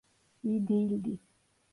[0.43, 1.19] İyi değildi.